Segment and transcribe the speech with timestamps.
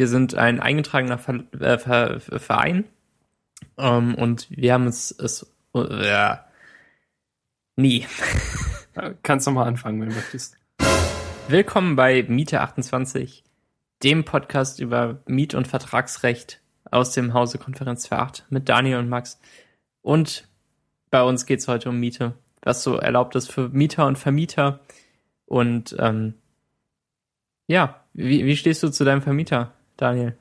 [0.00, 2.84] Wir sind ein eingetragener Ver äh, Ver Verein
[3.76, 6.36] ähm, und wir haben es, es äh,
[7.76, 8.06] nie.
[9.22, 10.56] Kannst du mal anfangen, wenn du möchtest.
[11.48, 13.44] Willkommen bei Miete 28,
[14.02, 19.10] dem Podcast über Miet- und Vertragsrecht aus dem Hause Konferenz für 8 mit Daniel und
[19.10, 19.38] Max.
[20.00, 20.48] Und
[21.10, 22.32] bei uns geht's heute um Miete,
[22.62, 24.80] was so erlaubt ist für Mieter und Vermieter.
[25.44, 26.36] Und ähm,
[27.66, 30.36] ja, wie, wie stehst du zu deinem Vermieter, Daniel?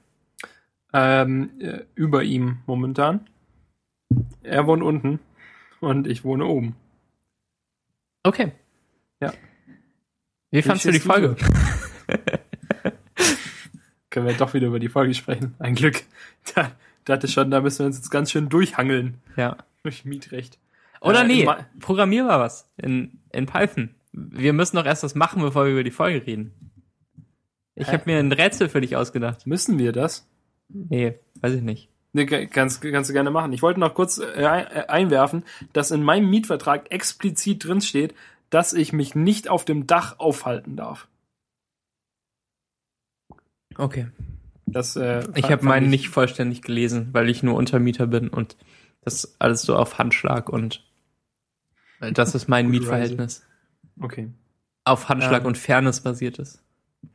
[0.93, 3.27] Ähm, äh, über ihm momentan.
[4.41, 5.19] Er wohnt unten
[5.81, 6.75] und ich wohne oben.
[8.23, 8.53] Okay.
[9.19, 9.33] Ja.
[10.51, 11.35] Wie fandst du die Folge?
[14.09, 15.55] Können wir doch wieder über die Folge sprechen.
[15.59, 16.03] Ein Glück.
[16.55, 16.71] Da
[17.05, 19.21] dachte schon, da müssen wir uns jetzt ganz schön durchhangeln.
[19.35, 19.57] Ja.
[19.83, 20.57] Durch Mietrecht.
[21.01, 21.47] Oder Äh, nee,
[21.79, 23.93] programmier mal was in, in Python.
[24.11, 26.68] Wir müssen doch erst was machen, bevor wir über die Folge reden.
[27.79, 29.47] Ich habe mir ein Rätsel für dich ausgedacht.
[29.47, 30.27] Müssen wir das?
[30.67, 31.89] Nee, weiß ich nicht.
[32.13, 33.53] Nee, kannst, kannst du gerne machen.
[33.53, 38.15] Ich wollte noch kurz äh, äh, einwerfen, dass in meinem Mietvertrag explizit drin steht,
[38.49, 41.07] dass ich mich nicht auf dem Dach aufhalten darf.
[43.77, 44.07] Okay.
[44.65, 48.57] Das, äh, Ich habe meinen fand nicht vollständig gelesen, weil ich nur Untermieter bin und
[49.01, 50.83] das alles so auf Handschlag und
[51.99, 53.45] das ist mein Mietverhältnis.
[53.99, 54.29] Okay.
[54.83, 55.47] Auf Handschlag Ähm.
[55.47, 56.61] und Fairness basiert ist.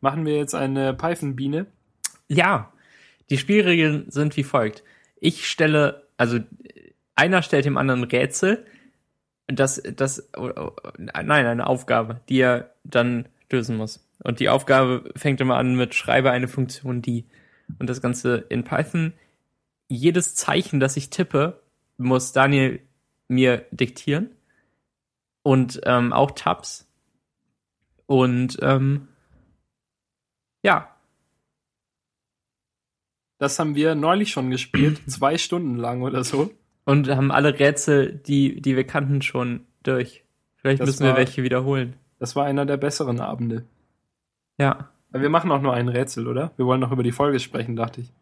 [0.01, 1.67] Machen wir jetzt eine Python-Biene?
[2.29, 2.73] Ja,
[3.31, 4.83] die Spielregeln sind wie folgt.
[5.17, 6.39] Ich stelle, also
[7.15, 8.67] einer stellt dem anderen Rätsel,
[9.47, 14.07] das, das, oh, oh, nein, eine Aufgabe, die er dann lösen muss.
[14.23, 17.27] Und die Aufgabe fängt immer an mit schreibe eine Funktion, die.
[17.79, 19.13] Und das Ganze in Python.
[19.89, 21.63] Jedes Zeichen, das ich tippe,
[21.99, 22.81] muss Daniel
[23.29, 24.31] mir diktieren.
[25.43, 26.89] Und ähm, auch Tabs.
[28.07, 29.09] Und ähm,
[30.65, 30.89] ja,
[33.39, 36.51] Das haben wir neulich schon gespielt, zwei Stunden lang oder so.
[36.85, 40.25] Und haben alle Rätsel, die, die wir kannten, schon durch.
[40.57, 41.95] Vielleicht Das müssen wir war- welche wiederholen.
[42.19, 43.65] Das war einer der besseren Abende.
[44.59, 44.91] Ja.
[45.13, 46.53] Aber wir machen auch nur ein Rätsel, oder?
[46.57, 48.13] Wir wollen noch über die Folge sprechen, dachte ich.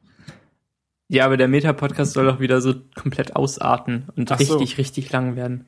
[1.09, 4.57] Ja, aber der Meta-Podcast soll doch wieder so komplett ausarten und Ach so.
[4.57, 5.67] richtig, richtig lang werden.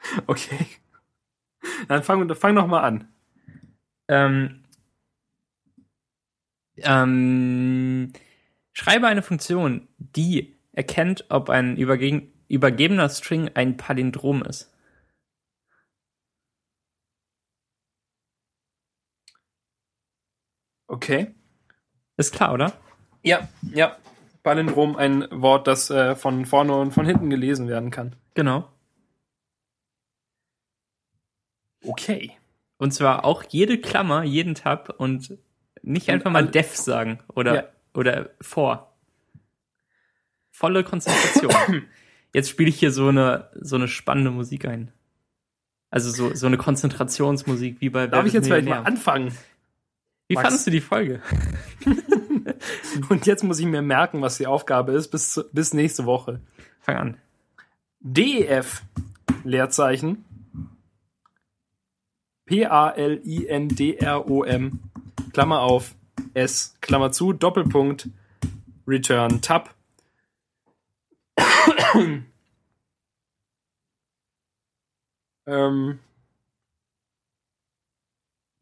[0.28, 0.64] Okay.
[1.88, 3.08] Dann fang, fang noch mal an.
[4.06, 4.62] Ähm,
[6.82, 8.12] ähm,
[8.72, 14.72] schreibe eine Funktion, die erkennt, ob ein übergebener String ein Palindrom ist.
[20.86, 21.34] Okay.
[22.16, 22.72] Ist klar, oder?
[23.22, 23.96] Ja, ja.
[24.42, 28.16] Palindrom, ein Wort, das äh, von vorne und von hinten gelesen werden kann.
[28.34, 28.68] Genau.
[31.84, 32.32] Okay.
[32.78, 35.36] Und zwar auch jede Klammer, jeden Tab und
[35.82, 37.64] nicht Und einfach mal all- def sagen oder, Ja.
[37.94, 38.96] oder vor.
[40.50, 41.84] Volle Konzentration.
[42.34, 44.92] Jetzt spiele ich hier so eine, so eine spannende Musik ein.
[45.90, 49.32] Also so, so eine Konzentrationsmusik wie bei Darf ich jetzt vielleicht mal anfangen?
[50.26, 50.44] Wie Max?
[50.46, 51.22] fandest du die Folge?
[53.08, 56.40] Und jetzt muss ich mir merken, was die Aufgabe ist, bis, bis nächste Woche.
[56.80, 57.16] Fang an.
[58.00, 58.82] DEF,
[59.44, 60.24] Leerzeichen.
[63.48, 64.80] P-A-L-I-N-D-R-O-M,
[65.38, 65.94] Klammer auf,
[66.34, 68.08] S, Klammer zu, Doppelpunkt,
[68.88, 69.72] Return, Tab.
[75.46, 76.00] ähm,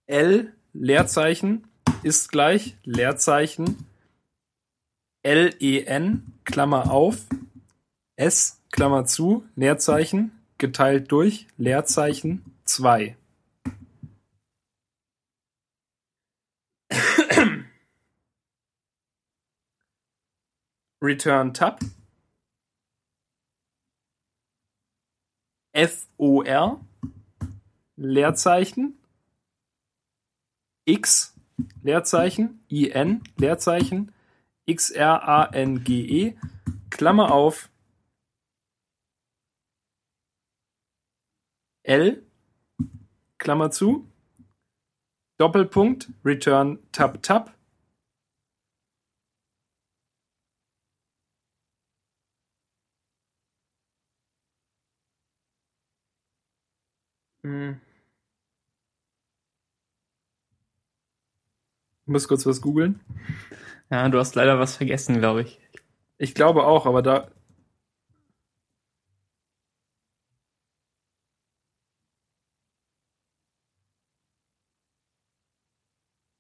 [0.06, 1.66] L, Leerzeichen,
[2.03, 3.87] ist gleich, Leerzeichen,
[5.22, 7.25] L-E-N, Klammer auf,
[8.16, 13.16] S, Klammer zu, Leerzeichen, geteilt durch, Leerzeichen, 2.
[21.06, 21.81] Return Tab.
[25.72, 26.81] F-O-R,
[27.97, 28.99] Leerzeichen,
[30.84, 31.34] X,
[31.83, 34.12] Leerzeichen, I-N, Leerzeichen,
[34.65, 36.37] X-R-A-N-G-E,
[36.91, 37.70] Klammer auf,
[41.85, 42.26] L,
[43.38, 44.11] Klammer zu,
[45.38, 47.56] Doppelpunkt, Return Tab Tab.
[57.46, 57.78] Hm.
[62.06, 63.00] Ich muss kurz was googeln.
[63.90, 65.60] Ja, du hast leider was vergessen, glaube ich.
[66.19, 67.28] Ich glaube auch, aber da.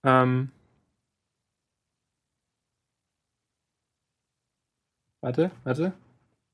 [0.04, 0.50] Ähm.
[5.20, 5.92] Warte, warte.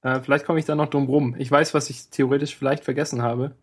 [0.03, 1.37] Äh, vielleicht komme ich da noch drum rum.
[1.39, 3.57] Ich weiß, was ich theoretisch vielleicht vergessen habe.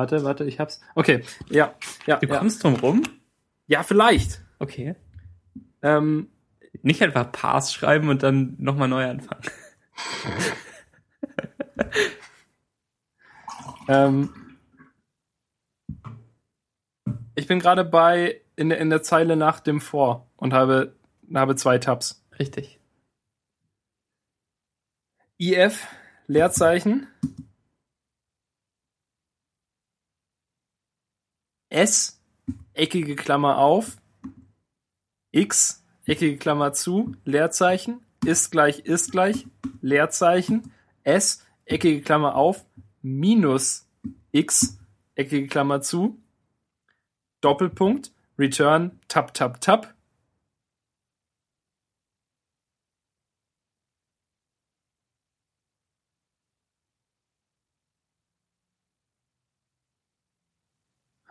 [0.00, 0.80] Warte, warte, ich hab's.
[0.94, 1.74] Okay, ja,
[2.06, 2.16] ja.
[2.16, 2.38] Du ja.
[2.38, 3.02] kommst drum rum?
[3.66, 4.40] ja, vielleicht.
[4.58, 4.94] Okay.
[5.82, 6.30] Ähm,
[6.80, 9.42] Nicht einfach Pass schreiben und dann nochmal neu anfangen.
[13.88, 14.30] ähm,
[17.34, 20.94] ich bin gerade bei in der, in der Zeile nach dem vor und habe,
[21.34, 22.24] habe zwei Tabs.
[22.38, 22.80] Richtig.
[25.36, 25.86] IF,
[26.26, 27.06] Leerzeichen.
[31.70, 32.20] S,
[32.74, 33.96] eckige Klammer auf.
[35.30, 38.00] X, eckige Klammer zu, Leerzeichen.
[38.24, 39.46] Ist gleich, ist gleich,
[39.80, 40.72] Leerzeichen.
[41.04, 42.66] S, eckige Klammer auf.
[43.02, 43.88] Minus
[44.32, 44.78] X,
[45.14, 46.20] eckige Klammer zu.
[47.40, 48.12] Doppelpunkt.
[48.38, 49.94] Return, Tab, Tab, Tab.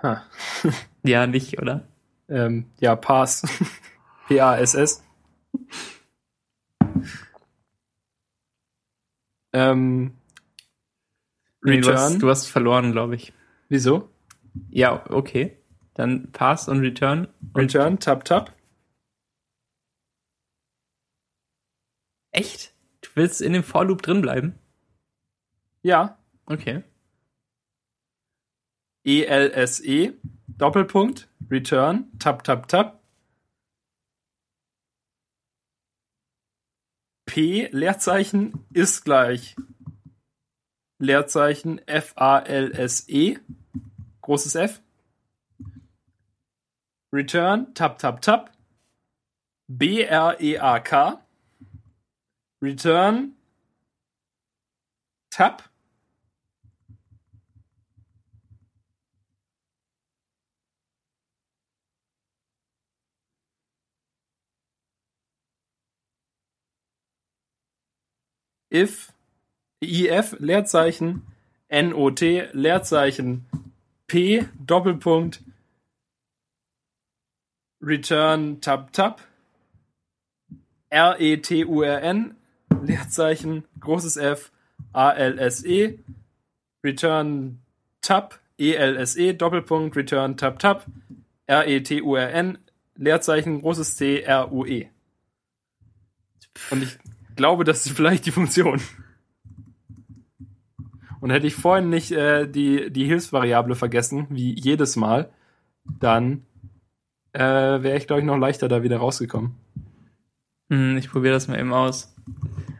[0.03, 0.23] Ha.
[1.03, 1.87] Ja, nicht, oder?
[2.27, 3.43] Ähm, ja, Pass.
[4.27, 5.01] P-A-S-S.
[9.53, 10.13] ähm,
[11.61, 12.19] Nee, du, hast, Return.
[12.19, 13.33] du hast verloren, glaube ich.
[13.69, 14.09] Wieso?
[14.69, 15.57] Ja, okay.
[15.93, 17.27] Dann Pass und Return.
[17.53, 18.53] Und Return, Tab, Tab.
[22.31, 22.73] Echt?
[23.01, 24.55] Du willst in dem For Loop drin bleiben?
[25.81, 26.17] Ja.
[26.45, 26.83] Okay.
[29.03, 30.13] E-L-S-E.
[30.47, 31.27] Doppelpunkt.
[31.49, 33.01] Return, Tab, Tab, Tab.
[37.25, 39.55] P, Leerzeichen, ist gleich.
[40.99, 43.37] Leerzeichen, F-A-L-S-E.
[44.21, 44.81] Großes F.
[47.13, 48.51] Return, Tab, Tab, Tab.
[49.67, 51.23] B-R-E-A-K.
[52.61, 53.35] Return,
[55.29, 55.68] Tab.
[68.69, 69.11] If,
[69.81, 71.23] if, Leerzeichen,
[71.71, 72.21] not,
[72.53, 73.45] Leerzeichen,
[74.07, 75.41] p, Doppelpunkt,
[77.81, 79.21] return, tab, tab,
[80.89, 82.35] r-e-t-u-r-n,
[82.81, 84.51] Leerzeichen, großes F,
[84.93, 85.99] a-l-s-e,
[86.83, 87.59] return,
[88.01, 90.85] tab, e-l-s-e, Doppelpunkt, return, tab, tab,
[91.47, 92.57] r-e-t-u-r-n,
[92.95, 94.89] Leerzeichen, großes C, r-u-e.
[96.71, 96.97] Und ich
[97.39, 98.81] glaube, das ist vielleicht die Funktion.
[101.21, 105.29] Und hätte ich vorhin nicht äh, die, die Hilfsvariable vergessen, wie jedes Mal,
[105.85, 106.43] dann
[107.33, 109.55] äh, wäre ich, glaube ich, noch leichter da wieder rausgekommen.
[110.69, 112.13] Hm, ich probiere das mal eben aus.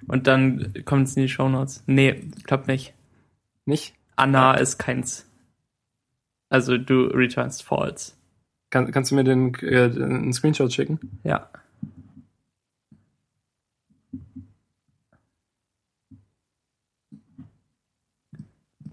[0.08, 1.84] Und dann kommt es in die Shownotes.
[1.88, 2.94] Nee, klappt nicht.
[3.66, 3.96] Nicht?
[4.18, 5.26] Anna ist keins.
[6.50, 8.14] Also du returnst false.
[8.72, 11.00] Kann, kannst du mir den äh, einen Screenshot schicken?
[11.24, 11.50] Ja.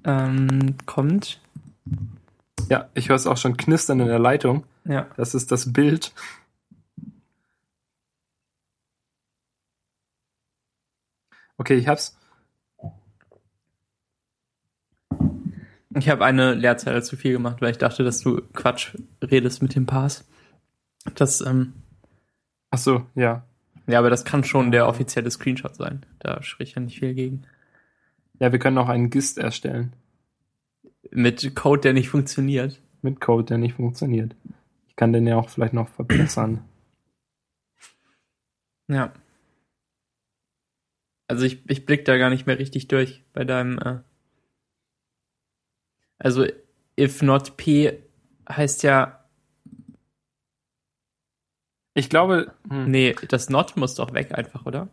[0.06, 1.40] Ähm, kommt.
[2.68, 4.64] Ja, ich höre es auch schon knistern in der Leitung.
[4.84, 5.08] Ja.
[5.16, 6.12] Das ist das Bild.
[11.58, 12.16] Okay, ich hab's.
[15.94, 19.74] Ich habe eine Leerzeile zu viel gemacht, weil ich dachte, dass du Quatsch redest mit
[19.74, 20.28] dem Pass.
[21.14, 21.72] Das, ähm,
[22.70, 23.46] Ach so, ja.
[23.86, 26.04] ja, aber das kann schon der offizielle Screenshot sein.
[26.18, 27.46] Da spricht ja nicht viel gegen.
[28.38, 29.94] Ja, wir können auch einen GIST erstellen.
[31.10, 32.80] Mit Code, der nicht funktioniert.
[33.02, 34.34] Mit Code, der nicht funktioniert.
[34.88, 36.64] Ich kann den ja auch vielleicht noch verbessern.
[38.88, 39.12] Ja.
[41.28, 43.78] Also ich, ich blick da gar nicht mehr richtig durch bei deinem.
[43.78, 43.98] Äh
[46.18, 46.46] also
[46.98, 47.98] if not p
[48.48, 49.26] heißt ja,
[51.96, 54.88] Ich glaube, hm, nee, das not muss doch weg einfach, oder?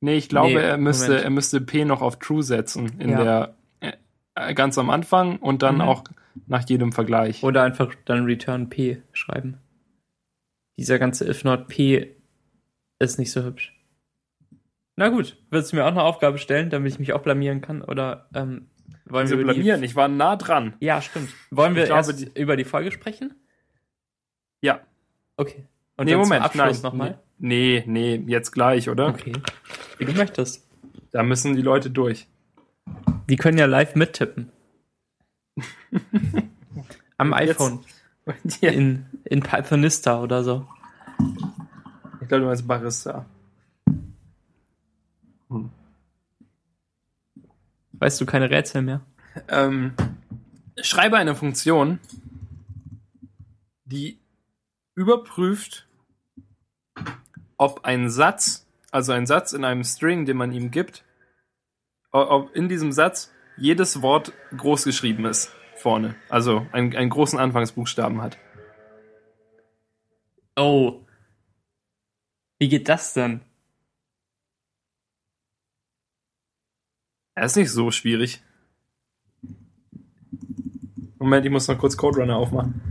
[0.00, 1.24] Nee, ich glaube, Nee, er müsste, Moment.
[1.24, 3.54] er müsste P noch auf True setzen in Ja.
[3.80, 3.94] der
[4.34, 5.80] äh, ganz am Anfang und dann Mhm.
[5.82, 6.04] auch
[6.46, 7.42] nach jedem Vergleich.
[7.42, 9.58] Oder einfach dann return p schreiben.
[10.78, 12.14] Dieser ganze if not p
[13.00, 13.74] ist nicht so hübsch.
[14.94, 17.82] Na gut, würdest du mir auch eine Aufgabe stellen, damit ich mich auch blamieren kann?
[17.82, 18.68] Oder ähm,
[19.06, 20.74] wollen Also wir die blamieren, ich war nah dran.
[20.80, 21.30] Ja, stimmt.
[21.50, 23.34] Wollen wir glaube, erst über die Folge sprechen?
[24.60, 24.80] Ja.
[25.36, 25.66] Okay.
[25.96, 26.76] Und nee, Moment, nein.
[26.82, 27.18] nochmal?
[27.38, 29.08] Nee, nee, jetzt gleich, oder?
[29.08, 29.32] Okay.
[29.98, 30.66] Wie du möchtest.
[31.10, 32.26] Da müssen die Leute durch.
[33.28, 34.50] Die können ja live mittippen.
[37.16, 37.80] Am iPhone.
[38.60, 40.66] Ja, In, in Pythonista oder so.
[42.20, 43.24] ich glaube, du meinst Barista.
[47.92, 49.00] Weißt du keine Rätsel mehr?
[49.48, 49.94] Ähm,
[50.80, 51.98] schreibe eine Funktion,
[53.84, 54.18] die
[54.94, 55.88] überprüft,
[57.56, 61.04] ob ein Satz, also ein Satz in einem String, den man ihm gibt,
[62.10, 66.16] ob in diesem Satz jedes Wort groß geschrieben ist vorne.
[66.28, 68.38] Also einen, einen großen Anfangsbuchstaben hat.
[70.56, 71.04] Oh.
[72.58, 73.40] Wie geht das denn?
[77.34, 78.42] Das ist nicht so schwierig.
[81.18, 82.87] Moment, ich muss noch kurz Code Runner aufmachen.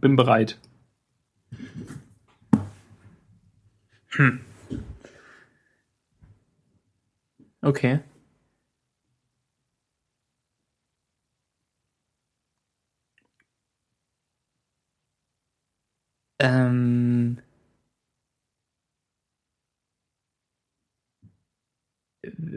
[0.00, 0.58] Bin bereit.
[7.62, 8.00] Okay.
[16.38, 17.38] Ähm.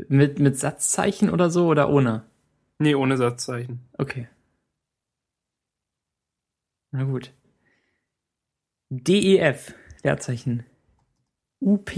[0.10, 2.24] Mit, mit Satzzeichen oder so oder ohne?
[2.80, 3.80] Nee, ohne Satzzeichen.
[3.98, 4.28] Okay.
[6.92, 7.34] Na gut.
[8.90, 10.66] DEF, Leerzeichen.
[11.62, 11.90] UP,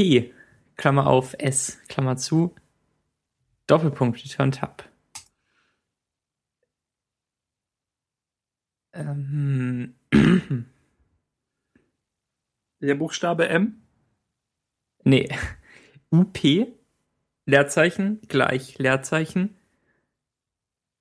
[0.75, 2.53] Klammer auf S, Klammer zu,
[3.65, 4.87] Doppelpunkt, Return Tab.
[8.93, 9.95] Ähm,
[12.81, 13.81] Der Buchstabe M?
[15.03, 15.29] nee.
[16.11, 16.37] UP,
[17.45, 19.57] Leerzeichen, gleich Leerzeichen,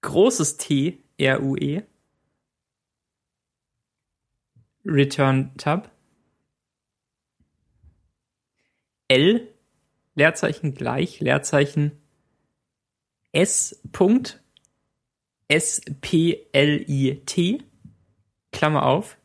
[0.01, 1.83] großes T, R-U-E,
[4.85, 5.91] Return Tab,
[9.09, 9.49] L,
[10.15, 12.03] Leerzeichen gleich, Leerzeichen
[13.33, 13.81] S.
[13.93, 14.43] Punkt,
[15.49, 16.03] S-P-L-I-T,
[18.53, 19.17] Klammer auf,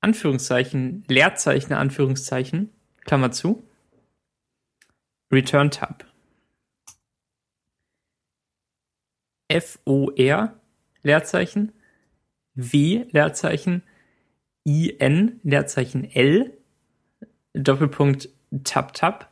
[0.00, 3.62] Anführungszeichen, Leerzeichen, Anführungszeichen, Klammer zu,
[5.30, 6.06] Return Tab.
[9.48, 10.60] F-O-R,
[11.02, 11.72] Leerzeichen,
[12.58, 13.82] W, Leerzeichen,
[14.66, 16.52] I-N, Leerzeichen L,
[17.54, 18.30] Doppelpunkt
[18.64, 19.30] Tab Tab.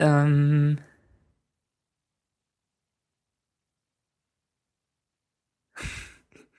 [0.00, 0.78] Ähm.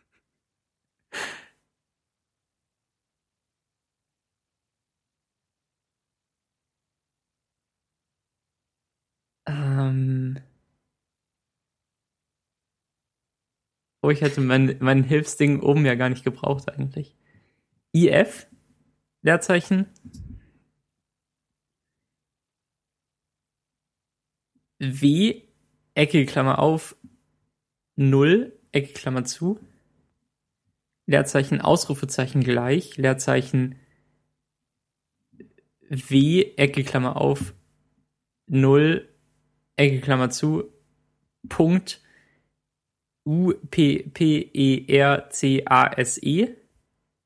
[9.48, 10.39] Ähm.
[14.01, 17.15] Oh, ich hätte mein, mein Hilfsding oben ja gar nicht gebraucht eigentlich.
[17.91, 18.48] IF,
[19.22, 19.88] Leerzeichen.
[24.79, 25.41] W,
[25.94, 26.96] Ecke, Klammer auf,
[27.98, 29.60] 0, Ecke, Klammer zu.
[31.06, 33.75] Leerzeichen, Ausrufezeichen gleich, Leerzeichen
[35.89, 37.53] W, Ecke, Klammer auf,
[38.48, 39.10] 0,
[39.75, 40.72] Ecke, Klammer zu,
[41.50, 42.01] Punkt,
[43.25, 46.55] U, P, P, E, R, C, A, S, E,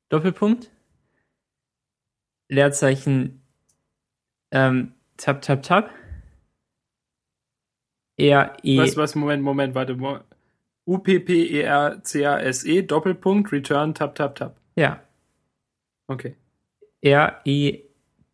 [0.08, 0.70] Doppelpunkt,
[2.48, 3.40] Leerzeichen,
[4.50, 5.90] ähm, Tab, Tab, Tab,
[8.16, 9.96] R, E, Was, was, Moment, Moment, warte.
[10.86, 14.56] U-P-P-E-R-C-A-S-E, Doppelpunkt, Return, Tab, Tab, Tab.
[14.76, 15.00] ja,
[16.06, 16.36] Okay.
[17.00, 17.80] R, E,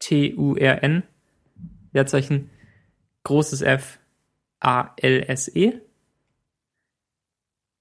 [0.00, 1.04] T, U, R, N,
[1.92, 2.50] Leerzeichen,
[3.22, 4.00] großes F,
[4.58, 5.80] A, L, S, E,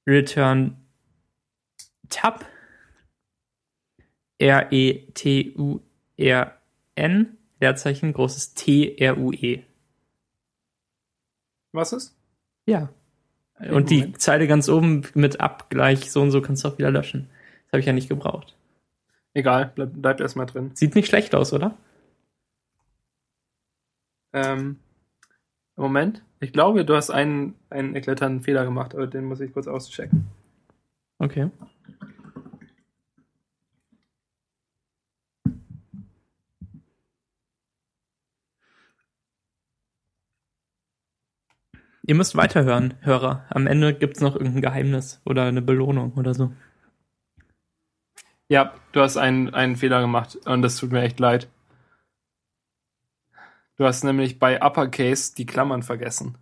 [0.09, 0.75] Return,
[2.09, 2.45] Tab,
[4.39, 5.79] R, E, T, U,
[6.17, 6.57] R,
[6.95, 9.63] N, Leerzeichen, großes T, R, U, E.
[11.71, 12.15] Was ist?
[12.65, 12.89] Ja.
[13.69, 14.21] Und die Moment.
[14.21, 17.29] Zeile ganz oben mit Abgleich, so und so kannst du auch wieder löschen.
[17.65, 18.55] Das habe ich ja nicht gebraucht.
[19.33, 20.71] Egal, bleib, bleibt erstmal drin.
[20.73, 21.77] Sieht nicht schlecht aus, oder?
[24.33, 24.79] Ähm,
[25.75, 26.23] Moment.
[26.41, 30.27] Ich glaube, du hast einen, einen eklatanten Fehler gemacht, aber den muss ich kurz auschecken.
[31.17, 31.49] Okay.
[42.03, 43.45] Ihr müsst weiterhören, Hörer.
[43.49, 46.53] Am Ende gibt's noch irgendein Geheimnis oder eine Belohnung oder so.
[48.47, 51.49] Ja, du hast einen, einen Fehler gemacht und das tut mir echt leid.
[53.79, 56.37] Du hast nämlich bei Uppercase die Klammern vergessen.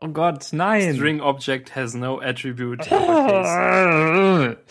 [0.00, 0.94] Oh Gott, nein!
[0.94, 2.86] String Object has no attribute.
[2.86, 4.58] Uppercase.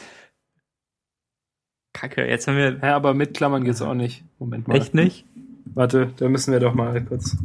[1.94, 2.80] Kacke, jetzt haben wir.
[2.82, 4.24] Ja, aber mit Klammern geht's auch nicht.
[4.40, 4.78] Moment mal.
[4.78, 5.26] Echt nicht?
[5.74, 7.36] Warte, da müssen wir doch mal kurz.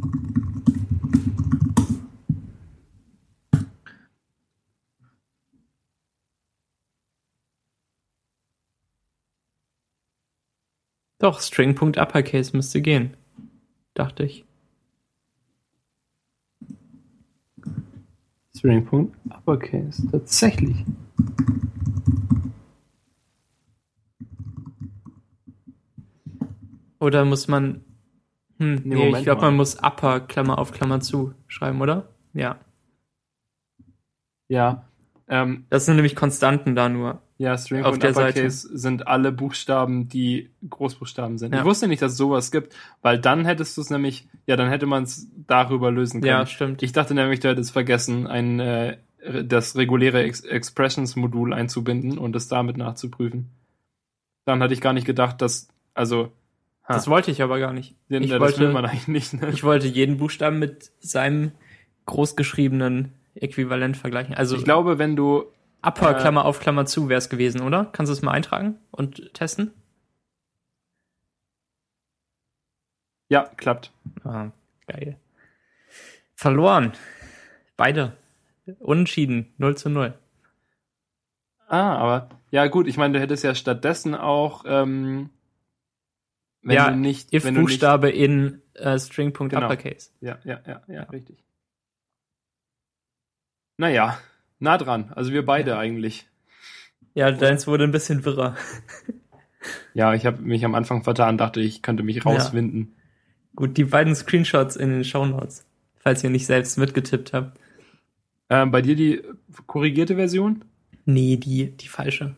[11.19, 13.17] Doch, String.uppercase müsste gehen.
[13.93, 14.45] Dachte ich.
[18.55, 19.11] String.
[19.29, 20.07] Uppercase.
[20.11, 20.83] Tatsächlich.
[26.99, 27.83] Oder muss man.
[28.59, 32.09] Hm, nee, Moment ich glaube, man muss Upper, Klammer auf, Klammer zu schreiben, oder?
[32.33, 32.57] Ja.
[34.47, 34.87] Ja.
[35.27, 37.21] Ähm, Das sind nämlich Konstanten da nur.
[37.37, 41.53] Ja, String Auf und der Uppercase sind alle Buchstaben, die Großbuchstaben sind.
[41.53, 41.59] Ja.
[41.59, 44.69] Ich wusste nicht, dass es sowas gibt, weil dann hättest du es nämlich, ja, dann
[44.69, 46.29] hätte man es darüber lösen können.
[46.31, 46.81] Ja, stimmt.
[46.83, 48.97] Ich dachte nämlich, du hättest vergessen, ein, äh,
[49.43, 53.49] das reguläre Ex Expressions-Modul einzubinden und es damit nachzuprüfen.
[54.45, 56.31] Dann hatte ich gar nicht gedacht, dass, also,
[56.87, 57.95] ha, Das wollte ich aber gar nicht.
[58.09, 59.33] den, ich das wollte- will man eigentlich nicht.
[59.33, 59.49] Ne?
[59.49, 61.51] Ich wollte jeden Buchstaben mit seinem
[62.05, 64.33] großgeschriebenen Äquivalent vergleichen.
[64.33, 65.43] Also Ich glaube, wenn du,
[65.81, 67.85] Upper, äh, Klammer auf, Klammer zu wäre es gewesen, oder?
[67.85, 69.71] Kannst du es mal eintragen und testen?
[73.29, 73.91] ja, klappt.
[74.23, 74.51] Ah,
[74.87, 75.17] geil.
[76.35, 76.93] Verloren.
[77.75, 78.13] Beide.
[78.79, 79.53] Unentschieden.
[79.57, 80.13] 0 zu 0.
[81.67, 85.29] Ah, aber, ja gut, ich meine, du hättest ja stattdessen auch, ähm,
[86.61, 90.11] wenn Ja, du nicht, wenn du nicht, If-Buchstabe in äh, String.uppercase.
[90.21, 90.33] Genau.
[90.33, 91.43] Ja, ja, ja, ja, richtig.
[93.77, 94.17] Naja,
[94.59, 95.11] nah dran.
[95.15, 96.27] Also wir beide eigentlich.
[97.13, 98.55] Ja, deins wurde ein bisschen wirrer.
[99.93, 102.95] Ja, ich habe mich am Anfang vertan, dachte ich könnte mich rauswinden.
[103.55, 105.65] Gut, die beiden Screenshots in den Shownotes.
[105.97, 107.59] Falls ihr nicht selbst mitgetippt habt.
[108.49, 109.23] Ähm, bei dir die
[109.65, 110.63] korrigierte Version?
[111.05, 112.37] Nee, die, die falsche.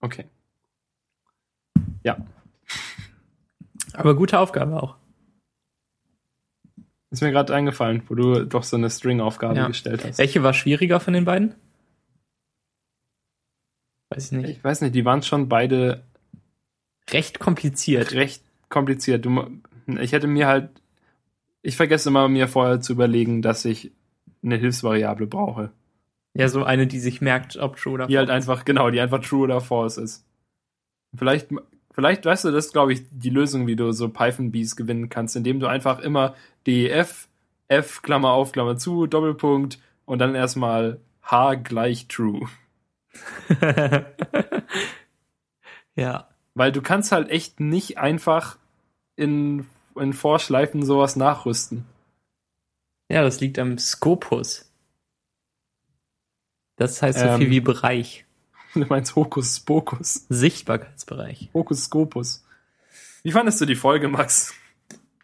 [0.00, 0.24] Okay.
[2.02, 2.18] Ja,
[3.96, 4.96] Aber gute Aufgabe auch.
[7.16, 9.66] Ist mir gerade eingefallen, wo du doch so eine String-Aufgabe Ja.
[9.68, 10.18] gestellt hast.
[10.18, 11.54] Welche war schwieriger von den beiden?
[14.10, 14.48] Weiß ich nicht.
[14.50, 16.02] Ich weiß nicht, die waren schon beide
[17.10, 18.12] Recht kompliziert.
[18.12, 19.24] recht kompliziert.
[19.24, 19.46] Du,
[20.00, 20.70] ich hätte mir halt,
[21.62, 23.92] ich vergesse immer mir vorher zu überlegen, dass ich
[24.42, 25.70] eine Hilfsvariable brauche.
[26.34, 28.50] Ja, so eine, die sich merkt, ob true oder Die halt false.
[28.52, 30.24] einfach, genau, die einfach true oder false ist.
[31.16, 31.48] Vielleicht,
[31.96, 35.34] vielleicht weißt du, das ist, glaube ich, die Lösung, wie du so Python-Bees gewinnen kannst,
[35.34, 37.26] indem du einfach immer DEF,
[37.68, 42.48] F, Klammer auf, Klammer zu, Doppelpunkt und dann erstmal H gleich true.
[45.96, 46.28] ja.
[46.54, 48.58] Weil du kannst halt echt nicht einfach
[49.16, 51.86] in, in Vorschleifen sowas nachrüsten.
[53.08, 54.70] Ja, das liegt am Scopus.
[56.76, 57.38] Das heißt so Ähm.
[57.38, 58.25] viel wie Bereich.
[58.74, 60.26] Du meinst Hokus Pokus.
[60.28, 61.50] Sichtbarkeitsbereich.
[61.54, 62.44] Hokus Scopus.
[63.22, 64.54] Wie fandest du die Folge, Max?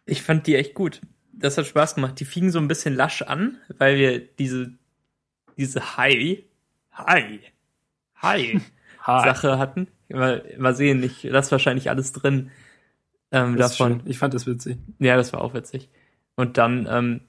[0.06, 1.00] Ich fand die echt gut.
[1.32, 2.18] Das hat Spaß gemacht.
[2.20, 4.72] Die fingen so ein bisschen lasch an, weil wir diese,
[5.56, 6.44] diese Hi,
[6.92, 7.40] Hi,
[8.16, 8.60] Hi
[9.06, 9.88] Ha, Sache hatten.
[10.08, 12.50] Mal, mal sehen, ich lasse wahrscheinlich alles drin
[13.30, 14.00] ähm, davon.
[14.00, 14.10] schön.
[14.10, 14.78] Ich fand das witzig.
[14.98, 15.88] Ja, das war auch witzig.
[16.36, 17.20] Und dann, ähm,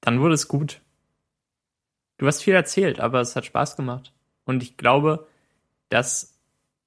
[0.00, 0.80] dann wurde es gut.
[2.18, 4.12] Du hast viel erzählt, aber es hat Spaß gemacht.
[4.46, 5.26] Und ich glaube,
[5.90, 6.38] dass,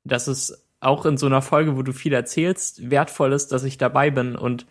[0.04, 3.78] dass es auch in so einer Folge, wo du viel erzählst, wertvoll ist, dass ich
[3.78, 4.66] dabei bin und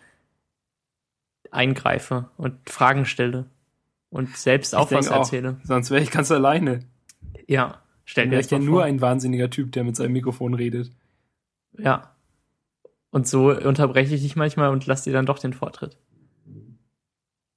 [1.51, 3.45] eingreife und Fragen stelle
[4.09, 5.19] und selbst auch was denke auch.
[5.19, 5.61] erzähle.
[5.63, 6.81] Sonst wäre ich ganz alleine.
[7.47, 8.83] Ja, stell dir das ich ja mal nur vor.
[8.83, 10.91] ein wahnsinniger Typ, der mit seinem Mikrofon redet.
[11.77, 12.15] Ja.
[13.11, 15.97] Und so unterbreche ich dich manchmal und lass dir dann doch den Vortritt.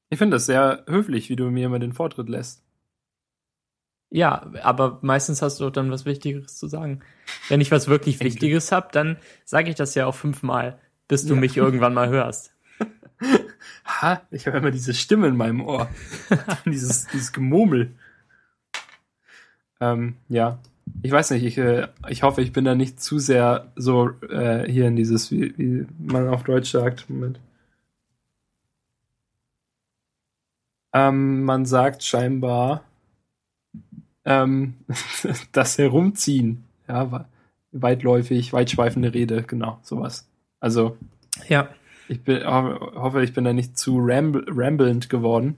[0.08, 2.62] Ich finde das sehr höflich, wie du mir immer den Vortritt lässt.
[4.14, 7.00] Ja, aber meistens hast du dann was Wichtigeres zu sagen.
[7.48, 11.32] Wenn ich was wirklich Wichtiges hab, dann sage ich das ja auch fünfmal, bis du
[11.34, 11.40] Ja.
[11.40, 12.54] mich irgendwann mal hörst.
[13.84, 15.88] Ha, ich höre immer diese Stimme in meinem Ohr.
[16.66, 17.92] dieses, dieses Gemurmel.
[19.80, 20.58] Ähm, ja.
[21.02, 24.68] Ich weiß nicht, ich, äh, ich hoffe, ich bin da nicht zu sehr so äh,
[24.70, 27.08] hier in dieses, wie, wie man auf Deutsch sagt.
[27.08, 27.38] Moment.
[30.92, 32.82] Ähm, man sagt scheinbar
[34.24, 34.74] ähm,
[35.52, 36.64] das Herumziehen.
[36.88, 37.26] Ja,
[37.72, 40.28] weitläufig, weitschweifende Rede, genau, sowas.
[40.60, 40.96] Also,
[41.48, 41.68] Ja,
[42.08, 45.56] ich bin, ho- hoffe, ich bin da nicht zu ramble, rambelnd geworden.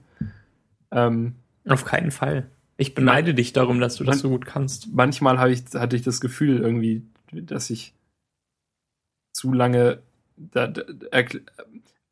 [0.91, 1.35] Ähm,
[1.67, 2.47] auf keinen Fall.
[2.77, 4.93] Ich beneide dich darum, dass du das so gut kannst.
[4.93, 7.93] manchmal habe ich, hatte ich das Gefühl irgendwie, dass ich
[9.33, 9.99] zu lange,
[10.37, 10.83] da, da,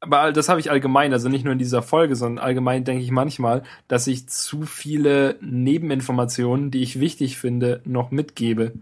[0.03, 3.11] aber das habe ich allgemein, also nicht nur in dieser Folge, sondern allgemein denke ich
[3.11, 8.73] manchmal, dass ich zu viele Nebeninformationen, die ich wichtig finde, noch mitgebe.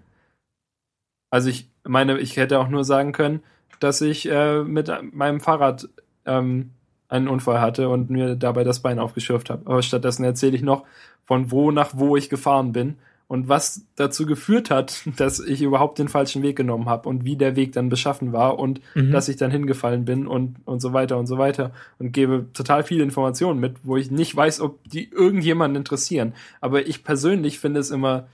[1.29, 3.41] Also ich meine, ich hätte auch nur sagen können,
[3.79, 5.87] dass ich äh, mit meinem Fahrrad
[6.25, 6.71] ähm,
[7.07, 9.65] einen Unfall hatte und mir dabei das Bein aufgeschürft habe.
[9.65, 10.85] Aber stattdessen erzähle ich noch,
[11.23, 12.97] von wo nach wo ich gefahren bin
[13.31, 17.37] und was dazu geführt hat, dass ich überhaupt den falschen Weg genommen habe und wie
[17.37, 19.13] der Weg dann beschaffen war und mhm.
[19.13, 22.83] dass ich dann hingefallen bin und, und so weiter und so weiter und gebe total
[22.83, 26.33] viele Informationen mit, wo ich nicht weiß, ob die irgendjemanden interessieren.
[26.59, 28.27] Aber ich persönlich finde es immer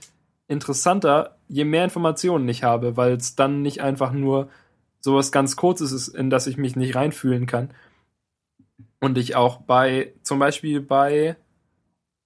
[0.48, 4.48] interessanter, je mehr Informationen ich habe, weil es dann nicht einfach nur
[4.98, 7.70] sowas ganz Kurzes ist, in das ich mich nicht reinfühlen kann.
[8.98, 11.36] Und ich auch bei, zum Beispiel bei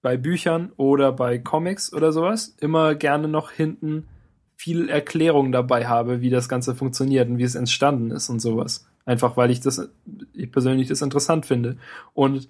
[0.03, 4.07] bei Büchern oder bei Comics oder sowas immer gerne noch hinten
[4.55, 8.85] viel Erklärung dabei habe, wie das Ganze funktioniert und wie es entstanden ist und sowas.
[9.05, 9.89] Einfach weil ich das,
[10.33, 11.77] ich persönlich das interessant finde.
[12.13, 12.49] Und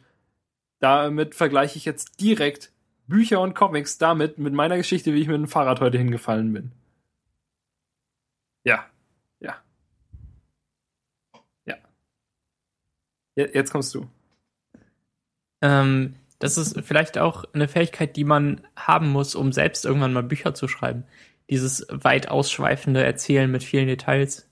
[0.80, 2.72] damit vergleiche ich jetzt direkt
[3.08, 6.72] Bücher und Comics damit mit meiner Geschichte, wie ich mit dem Fahrrad heute hingefallen bin.
[8.63, 8.86] Ja.
[9.39, 9.58] Ja.
[11.66, 11.76] Ja.
[13.36, 14.08] Jetzt kommst du.
[15.62, 20.24] Ähm, das ist vielleicht auch eine Fähigkeit, die man haben muss, um selbst irgendwann mal
[20.24, 21.06] Bücher zu schreiben.
[21.50, 24.50] Dieses weit ausschweifende Erzählen mit vielen Details.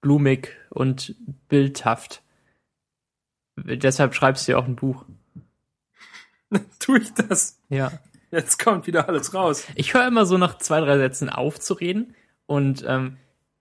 [0.00, 1.14] Blumig und
[1.48, 2.22] bildhaft.
[3.56, 5.04] Deshalb schreibst du ja auch ein Buch.
[6.80, 7.60] tu ich das?
[7.68, 7.92] Ja.
[8.32, 9.68] Jetzt kommt wieder alles raus.
[9.76, 12.16] Ich höre immer so nach zwei, drei Sätzen auf zu reden
[12.46, 13.18] und ähm,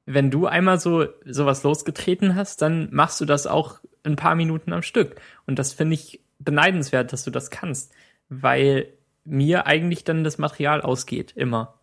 [0.07, 4.73] wenn du einmal so sowas losgetreten hast, dann machst du das auch ein paar Minuten
[4.73, 5.21] am Stück.
[5.45, 7.93] Und das finde ich beneidenswert, dass du das kannst,
[8.29, 8.87] weil
[9.25, 11.79] mir eigentlich dann das Material ausgeht, immer.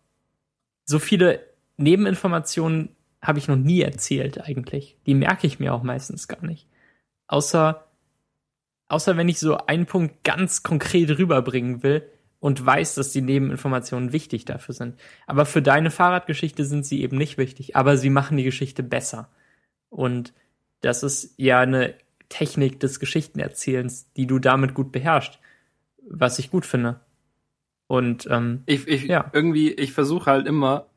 [0.85, 1.41] So viele
[1.77, 2.89] Nebeninformationen
[3.21, 4.97] habe ich noch nie erzählt eigentlich.
[5.05, 6.67] Die merke ich mir auch meistens gar nicht.
[7.27, 7.85] Außer,
[8.87, 14.13] außer wenn ich so einen Punkt ganz konkret rüberbringen will und weiß, dass die Nebeninformationen
[14.13, 14.99] wichtig dafür sind.
[15.25, 19.29] Aber für deine Fahrradgeschichte sind sie eben nicht wichtig, aber sie machen die Geschichte besser.
[19.89, 20.33] Und
[20.81, 21.95] das ist ja eine
[22.29, 25.39] Technik des Geschichtenerzählens, die du damit gut beherrschst,
[26.09, 26.99] was ich gut finde.
[27.87, 29.29] Und ähm, ich, ich ja.
[29.33, 30.87] irgendwie, ich versuche halt immer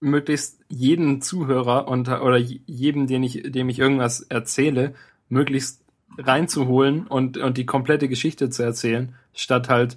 [0.00, 4.94] möglichst jeden Zuhörer und oder jedem, den ich, dem ich irgendwas erzähle,
[5.28, 5.84] möglichst
[6.18, 9.96] reinzuholen und und die komplette Geschichte zu erzählen, statt halt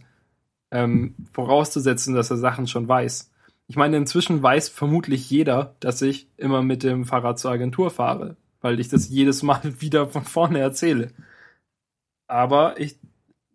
[0.71, 3.31] ähm, vorauszusetzen, dass er Sachen schon weiß.
[3.67, 8.37] Ich meine, inzwischen weiß vermutlich jeder, dass ich immer mit dem Fahrrad zur Agentur fahre
[8.65, 11.09] weil ich das jedes Mal wieder von vorne erzähle.
[12.25, 12.97] Aber ich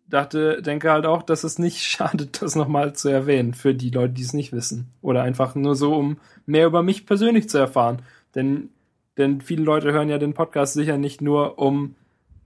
[0.07, 4.13] dachte, denke halt auch, dass es nicht schadet, das nochmal zu erwähnen für die Leute,
[4.13, 4.87] die es nicht wissen.
[5.01, 8.03] Oder einfach nur so, um mehr über mich persönlich zu erfahren.
[8.35, 8.69] Denn,
[9.17, 11.95] denn viele Leute hören ja den Podcast sicher nicht nur, um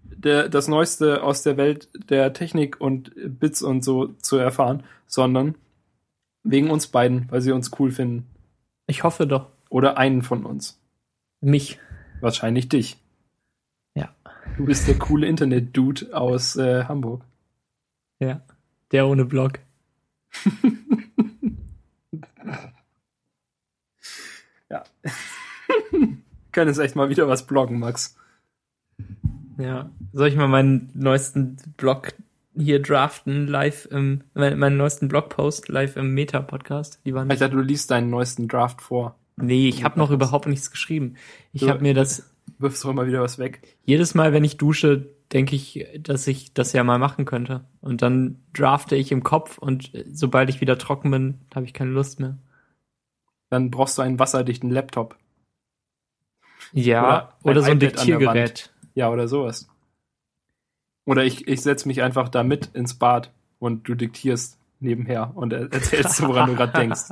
[0.02, 5.54] der, das Neueste aus der Welt der Technik und Bits und so zu erfahren, sondern
[6.42, 8.26] wegen uns beiden, weil sie uns cool finden.
[8.88, 9.52] Ich hoffe doch.
[9.70, 10.80] Oder einen von uns.
[11.42, 11.80] Mich.
[12.26, 12.98] Wahrscheinlich dich.
[13.94, 14.10] Ja.
[14.58, 17.24] Du bist der coole Internet-Dude aus äh, Hamburg.
[18.18, 18.42] Ja.
[18.92, 19.60] Der ohne Blog.
[24.72, 24.84] ja.
[26.52, 28.18] Können jetzt echt mal wieder was bloggen, Max.
[29.60, 29.92] Ja.
[30.12, 32.16] Soll ich mal meinen neuesten Blog
[32.56, 37.00] hier draften, live im, meinen, meinen neuesten Blogpost live im Meta-Podcast?
[37.04, 39.16] Ich dachte, du liest deinen neuesten Draft vor.
[39.38, 41.16] Nee, ich habe noch überhaupt nichts geschrieben.
[41.52, 42.32] Ich habe mir das.
[42.58, 43.62] Wirfst du immer wieder was weg?
[43.84, 47.66] Jedes Mal, wenn ich dusche, denke ich, dass ich das ja mal machen könnte.
[47.82, 51.92] Und dann drafte ich im Kopf und sobald ich wieder trocken bin, habe ich keine
[51.92, 52.38] Lust mehr.
[53.50, 55.18] Dann brauchst du einen wasserdichten Laptop.
[56.72, 58.72] Ja, oder, oder so ein Diktiergerät.
[58.94, 59.68] Ja, oder sowas.
[61.06, 65.54] Oder ich, ich setze mich einfach da mit ins Bad und du diktierst nebenher und
[65.54, 67.10] erzählst, woran du gerade denkst.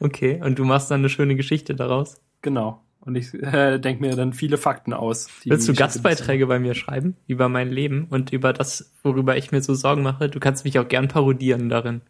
[0.00, 2.20] Okay, und du machst dann eine schöne Geschichte daraus.
[2.42, 2.82] Genau.
[3.04, 5.28] Und ich äh, denke mir dann viele Fakten aus.
[5.44, 9.60] Willst du Gastbeiträge bei mir schreiben über mein Leben und über das, worüber ich mir
[9.60, 10.28] so Sorgen mache?
[10.28, 12.02] Du kannst mich auch gern parodieren darin.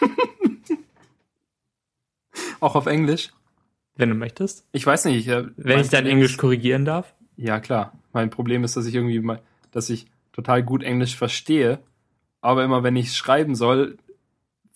[2.60, 3.32] auch auf Englisch?
[3.96, 4.66] Wenn du möchtest.
[4.72, 5.18] Ich weiß nicht.
[5.18, 7.14] Ich, äh, Wenn ich dein Englisch korrigieren darf?
[7.36, 7.92] Ja, klar.
[8.12, 11.80] Mein Problem ist, dass ich irgendwie mal, dass ich total gut Englisch verstehe,
[12.40, 13.98] aber immer wenn ich schreiben soll,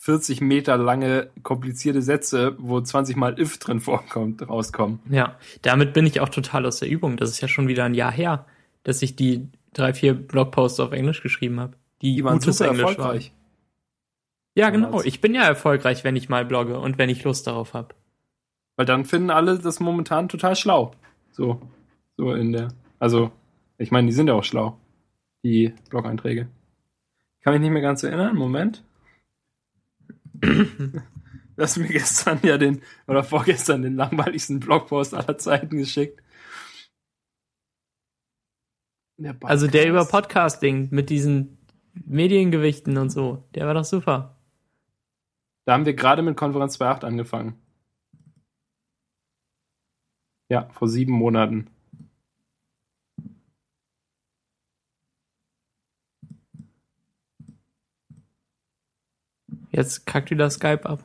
[0.00, 5.00] 40 Meter lange komplizierte Sätze, wo 20 Mal if drin vorkommt, rauskommen.
[5.10, 7.16] Ja, damit bin ich auch total aus der Übung.
[7.16, 8.46] Das ist ja schon wieder ein Jahr her,
[8.84, 11.74] dass ich die drei, vier Blogposts auf Englisch geschrieben habe.
[12.00, 13.32] Die, die waren super Englisch erfolgreich.
[13.32, 13.38] Waren.
[14.54, 15.02] Ja, genau.
[15.02, 17.94] Ich bin ja erfolgreich, wenn ich mal blogge und wenn ich Lust darauf habe.
[18.76, 20.92] Weil dann finden alle das momentan total schlau.
[21.32, 21.60] So,
[22.16, 22.68] so in der,
[23.00, 23.32] also
[23.78, 24.76] Ich meine, die sind ja auch schlau,
[25.44, 26.48] die Blog-Einträge.
[27.38, 28.36] Ich kann mich nicht mehr ganz erinnern.
[28.36, 28.84] Moment.
[31.56, 36.22] du hast mir gestern ja den, oder vorgestern den langweiligsten Blogpost aller Zeiten geschickt.
[39.18, 41.58] Der also der über Podcasting mit diesen
[41.94, 44.36] Mediengewichten und so, der war doch super.
[45.64, 47.60] Da haben wir gerade mit Konferenz 2.8 angefangen.
[50.48, 51.68] Ja, vor sieben Monaten.
[59.78, 61.04] Jetzt kackt wieder Skype ab.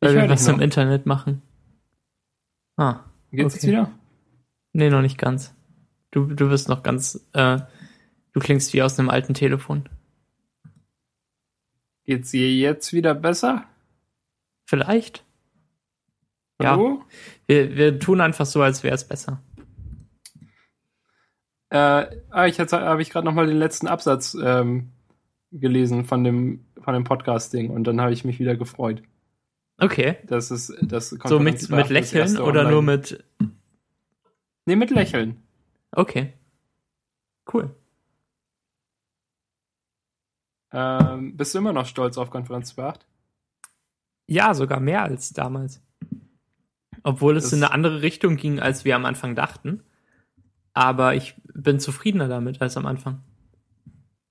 [0.00, 1.40] Weil wir was im Internet machen.
[2.76, 3.04] Ah.
[3.30, 3.54] Geht's okay.
[3.54, 3.92] jetzt wieder?
[4.72, 5.54] Nee, noch nicht ganz.
[6.10, 7.60] Du, du bist noch ganz, äh,
[8.32, 9.88] du klingst wie aus einem alten Telefon.
[12.06, 13.66] Geht's dir jetzt wieder besser?
[14.64, 15.24] Vielleicht.
[16.60, 17.04] Hallo?
[17.04, 17.06] Ja.
[17.46, 19.40] Wir, wir tun einfach so, als wäre es besser.
[21.70, 24.90] Äh, ah, ich habe ich gerade noch mal den letzten Absatz ähm,
[25.52, 29.02] gelesen von dem von dem Podcast-Ding und dann habe ich mich wieder gefreut.
[29.78, 30.16] Okay.
[30.26, 32.70] Das ist das So mit, mit Lächeln oder online.
[32.70, 33.24] nur mit
[34.66, 35.42] Nee, mit Lächeln.
[35.90, 36.34] Okay.
[37.52, 37.74] Cool.
[40.72, 43.00] Ähm, bist du immer noch stolz auf Konferenz 2.8?
[44.26, 45.82] Ja, sogar mehr als damals.
[47.02, 49.82] Obwohl es das in eine andere Richtung ging, als wir am Anfang dachten.
[50.72, 53.22] Aber ich bin zufriedener damit als am Anfang.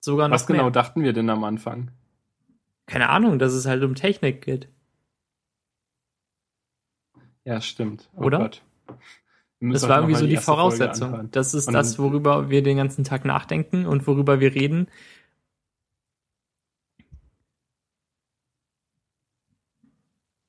[0.01, 0.71] Sogar noch Was genau mehr.
[0.71, 1.91] dachten wir denn am Anfang?
[2.87, 4.67] Keine Ahnung, dass es halt um Technik geht.
[7.45, 8.09] Ja, stimmt.
[8.15, 8.39] Oh Oder?
[8.39, 8.61] Gott.
[9.59, 11.29] Das war irgendwie so die, die Voraussetzung.
[11.31, 14.87] Das ist das, worüber wir den ganzen Tag nachdenken und worüber wir reden.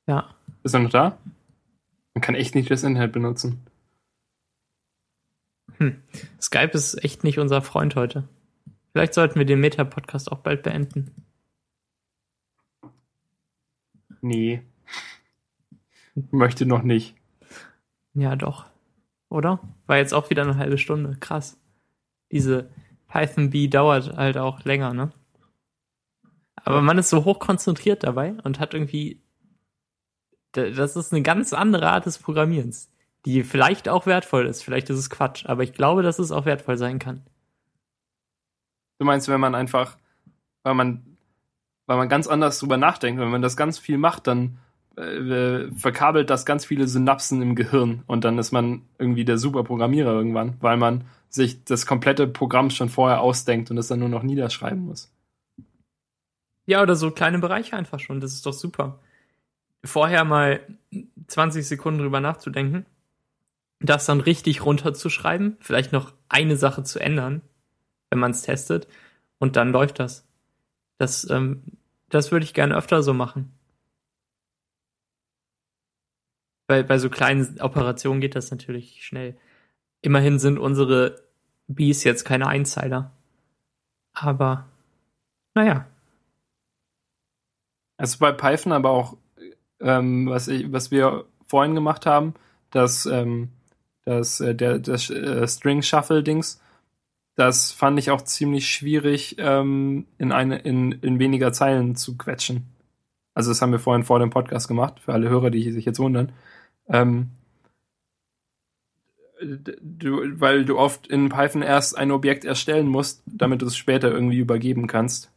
[0.07, 0.35] Ja.
[0.63, 1.19] Ist er noch da?
[2.15, 3.63] Man kann echt nicht das Internet benutzen.
[5.77, 6.03] Hm.
[6.41, 8.25] Skype ist echt nicht unser Freund heute.
[8.93, 11.15] Vielleicht sollten wir den Meta-Podcast auch bald beenden.
[14.21, 14.63] Nee.
[16.31, 17.17] Möchte noch nicht.
[18.15, 18.73] Ja, doch
[19.33, 19.61] oder?
[19.87, 21.17] War jetzt auch wieder eine halbe Stunde.
[21.19, 21.59] Krass.
[22.31, 22.69] Diese
[23.09, 25.11] Python B dauert halt auch länger, ne?
[26.57, 29.21] Aber man ist so hoch konzentriert dabei und hat irgendwie.
[30.53, 32.93] Das ist eine ganz andere Art des Programmierens,
[33.25, 34.63] die vielleicht auch wertvoll ist.
[34.63, 37.23] Vielleicht ist es Quatsch, aber ich glaube, dass es auch wertvoll sein kann.
[39.03, 39.97] Du meinst, wenn man einfach,
[40.63, 41.03] weil man,
[41.87, 44.59] weil man ganz anders drüber nachdenkt, wenn man das ganz viel macht, dann
[44.97, 49.65] äh, verkabelt das ganz viele Synapsen im Gehirn und dann ist man irgendwie der super
[49.65, 54.09] Programmierer irgendwann, weil man sich das komplette Programm schon vorher ausdenkt und es dann nur
[54.09, 55.13] noch niederschreiben muss.
[56.67, 59.01] Ja, oder so kleine Bereiche einfach schon, das ist doch super.
[59.83, 60.61] Vorher mal
[61.27, 62.87] 20 Sekunden drüber nachzudenken,
[63.81, 67.43] das dann richtig runterzuschreiben, vielleicht noch eine Sache zu ändern,
[68.13, 68.87] wenn man es testet,
[69.39, 70.25] und dann läuft das.
[70.99, 71.65] Das, ähm,
[72.11, 73.53] das würde ich gerne öfter so machen
[76.73, 79.37] bei, bei so kleinen Operationen geht das natürlich schnell.
[80.01, 81.23] Immerhin sind unsere
[81.67, 83.13] Bees jetzt keine Einzeiler.
[84.15, 84.67] Aber,
[85.55, 85.87] naja.
[87.99, 89.19] Also bei Python aber auch,
[89.81, 92.33] ähm, was, ich, was wir vorhin gemacht haben,
[92.71, 93.51] dass ähm,
[94.07, 96.59] das, äh, der, das äh, String Shuffle Dings,
[97.35, 102.67] das fand ich auch ziemlich schwierig ähm, in, eine, in, in weniger Zeilen zu quetschen.
[103.35, 105.99] Also das haben wir vorhin vor dem Podcast gemacht, für alle Hörer, die sich jetzt
[105.99, 106.33] wundern.
[106.89, 107.31] Ähm,
[109.41, 114.11] du, weil du oft in Python erst ein Objekt erstellen musst, damit du es später
[114.11, 115.31] irgendwie übergeben kannst.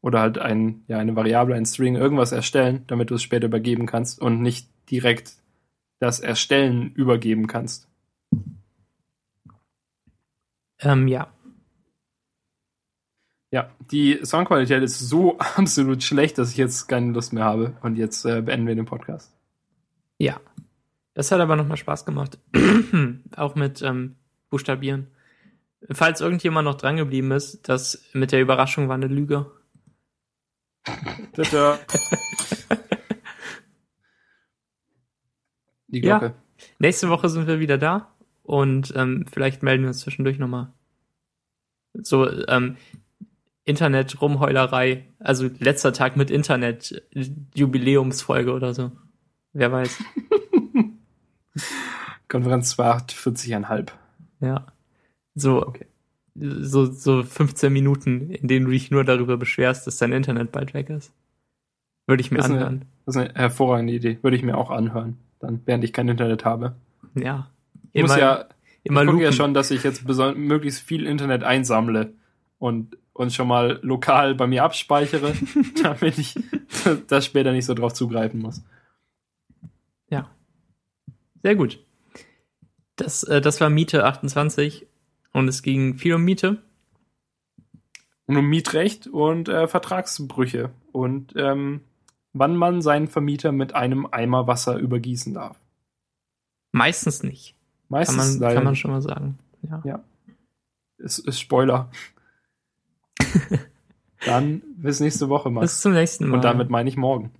[0.00, 3.84] Oder halt ein, ja, eine Variable, ein String, irgendwas erstellen, damit du es später übergeben
[3.84, 5.34] kannst und nicht direkt
[5.98, 7.89] das Erstellen übergeben kannst.
[10.80, 11.32] Ähm, ja.
[13.52, 17.76] Ja, die Soundqualität ist so absolut schlecht, dass ich jetzt keine Lust mehr habe.
[17.82, 19.32] Und jetzt äh, beenden wir den Podcast.
[20.18, 20.40] Ja.
[21.14, 22.38] Das hat aber nochmal Spaß gemacht.
[23.36, 24.16] auch mit ähm,
[24.48, 25.08] Buchstabieren.
[25.90, 29.50] Falls irgendjemand noch drangeblieben ist, das mit der Überraschung war eine Lüge.
[31.32, 31.78] Tada.
[35.88, 36.26] Die Glocke.
[36.26, 36.34] Ja,
[36.78, 38.14] nächste Woche sind wir wieder da
[38.50, 40.72] und ähm, vielleicht melden wir uns zwischendurch nochmal.
[41.94, 42.76] So, ähm,
[43.64, 47.00] Internet-Rumheulerei, also letzter Tag mit Internet,
[47.54, 48.90] Jubiläumsfolge oder so.
[49.52, 50.02] Wer weiß.
[52.28, 53.90] Konferenz 248,5.
[54.40, 54.66] Ja.
[55.36, 55.86] So, okay.
[56.34, 60.74] so, so 15 Minuten, in denen du dich nur darüber beschwerst, dass dein Internet bald
[60.74, 61.12] weg ist.
[62.08, 62.66] Würde ich mir das anhören.
[62.66, 64.18] Eine, das ist eine hervorragende Idee.
[64.22, 66.74] Würde ich mir auch anhören, dann, während ich kein Internet habe.
[67.14, 67.48] Ja.
[67.92, 68.46] Ich muss ja,
[68.84, 72.12] immer Ich gucke ja schon, dass ich jetzt möglichst viel Internet einsammle
[72.58, 75.34] und, und schon mal lokal bei mir abspeichere,
[75.82, 76.34] damit ich
[77.08, 78.62] da später nicht so drauf zugreifen muss.
[81.42, 81.84] Sehr gut.
[82.96, 84.86] Das, äh, das war Miete 28
[85.32, 86.62] und es ging viel um Miete.
[88.26, 91.80] Und um Mietrecht und äh, Vertragsbrüche und ähm,
[92.32, 95.58] wann man seinen Vermieter mit einem Eimer Wasser übergießen darf.
[96.70, 97.56] Meistens nicht.
[97.90, 99.38] Kann Meistens man, kann man schon mal sagen.
[99.84, 100.00] Ja.
[100.98, 101.90] ist, ist Spoiler.
[104.24, 105.62] Dann bis nächste Woche mal.
[105.62, 106.36] Bis zum nächsten Mal.
[106.36, 107.32] Und damit meine ich morgen.